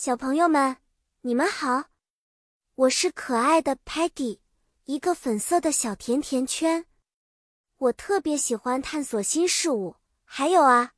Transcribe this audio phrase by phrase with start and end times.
[0.00, 0.76] 小朋友们，
[1.22, 1.86] 你们好，
[2.76, 4.38] 我是可爱的 Peggy，
[4.84, 6.86] 一个粉色的小甜甜圈。
[7.78, 10.92] 我特别喜欢探索新事物，还有啊，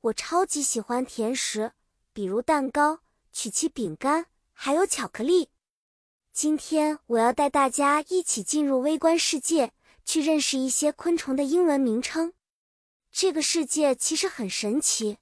[0.00, 1.74] 我超级喜欢甜食，
[2.12, 2.98] 比如蛋糕、
[3.30, 5.50] 曲奇饼干，还有巧克力。
[6.32, 9.72] 今天我要带大家一起进入微观世界，
[10.04, 12.32] 去认识一些昆虫的英文名称。
[13.12, 15.18] 这个世界其实很神奇，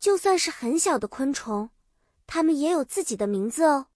[0.00, 1.70] 就算是很小的昆虫。
[2.28, 3.86] 它们也有自己的名字哦。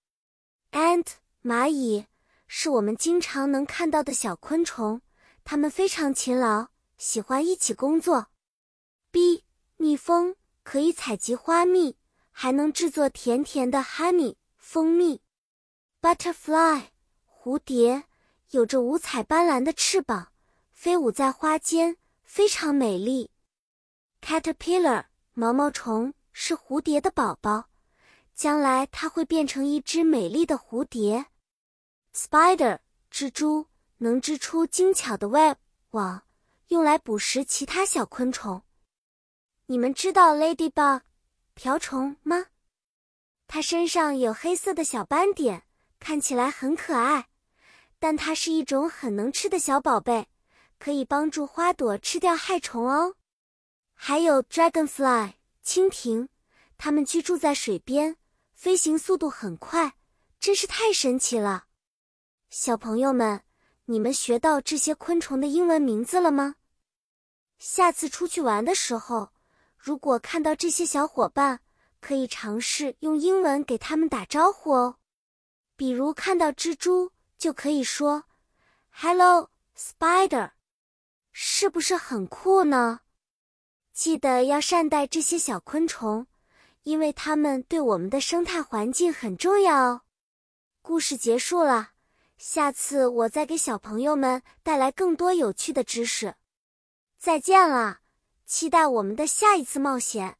[0.73, 1.06] Ant
[1.45, 2.06] 蚂蚁
[2.48, 5.02] 是我们经常能看到的小昆虫，
[5.45, 8.28] 它们非常勤劳，喜欢一起工作。
[9.10, 9.45] B
[9.76, 11.98] 蜜蜂可以采集花蜜，
[12.30, 15.20] 还能制作甜甜的 honey 蜂蜜。
[16.01, 16.84] Butterfly
[17.28, 18.04] 蝴蝶
[18.51, 20.32] 有着五彩斑斓的翅膀，
[20.73, 23.30] 飞舞在花间，非常美丽。
[24.23, 25.04] Caterpillar
[25.34, 27.68] 毛毛虫是蝴蝶的宝宝。
[28.34, 31.27] 将来它会变成一只美丽的蝴蝶。
[32.14, 32.79] Spider
[33.10, 33.66] 蜘蛛
[33.98, 35.57] 能织出精巧的 web
[35.90, 36.23] 网，
[36.68, 38.62] 用来捕食其他小昆虫。
[39.66, 41.02] 你们知道 ladybug
[41.54, 42.46] 瓢虫吗？
[43.46, 45.64] 它身上有黑色的小斑点，
[46.01, 47.29] 看起来很可爱。
[47.98, 50.26] 但它是一种很能吃的小宝贝，
[50.79, 53.14] 可以帮助花朵吃掉害虫哦。
[53.95, 56.29] 还有 dragonfly 蜻蜓，
[56.76, 58.16] 它们居住在水边。
[58.52, 59.95] 飞行速度很快，
[60.38, 61.64] 真是太神奇了！
[62.50, 63.42] 小朋友们，
[63.86, 66.56] 你们学到这些昆虫的英文名字了吗？
[67.58, 69.32] 下次出去玩的时候，
[69.76, 71.60] 如果看到这些小伙伴，
[72.00, 74.97] 可以尝试用英文给他们打招呼哦。
[75.76, 78.25] 比如看到蜘蛛，就可以说
[78.91, 80.53] “Hello, Spider”，
[81.32, 83.00] 是不是很酷呢？
[83.92, 86.26] 记得要善待这些小昆虫。
[86.83, 90.00] 因为它们对我们的生态环境很重要哦。
[90.81, 91.91] 故事结束了，
[92.37, 96.34] 下次我再给小朋友们带来更多有趣的知识。
[97.19, 98.00] 再见了，
[98.44, 100.37] 期待我们的下一次冒险。